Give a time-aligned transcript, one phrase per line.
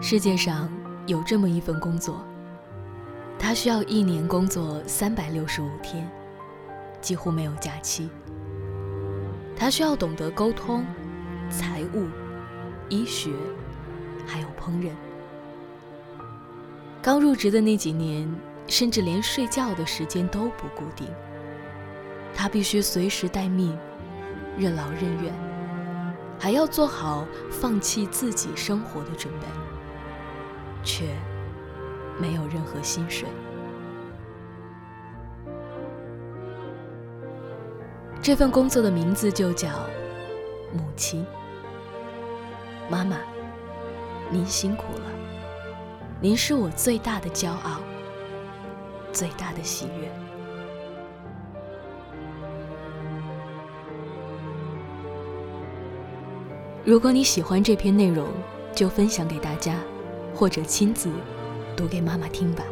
[0.00, 0.70] 世界上
[1.08, 2.24] 有这么一份工作，
[3.36, 6.08] 他需要一年工作三百六十五天，
[7.00, 8.08] 几乎没有假期。
[9.56, 10.86] 他需要懂得沟通、
[11.50, 12.06] 财务、
[12.88, 13.32] 医学，
[14.24, 14.92] 还有烹饪。
[17.02, 18.32] 刚入职的那几年，
[18.68, 21.08] 甚至连睡觉的时间都不固定。
[22.32, 23.76] 他必须随时待命，
[24.56, 25.34] 任劳任怨，
[26.38, 29.46] 还要做好放弃自己生活的准备，
[30.82, 31.04] 却
[32.18, 33.28] 没有任何薪水。
[38.20, 39.68] 这份工作的名字就叫
[40.72, 41.24] 母亲。
[42.90, 43.18] 妈妈，
[44.30, 45.02] 您辛苦了，
[46.20, 47.80] 您是我最大的骄傲，
[49.12, 50.10] 最大的喜悦。
[56.84, 58.26] 如果你喜欢这篇内容，
[58.74, 59.78] 就分享给大家，
[60.38, 61.10] 或者亲自
[61.76, 62.62] 读给妈妈听吧。